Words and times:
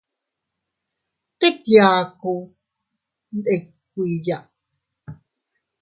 Tet 1.39 1.59
yaku 1.75 2.33
iyndikuiya. 3.31 4.37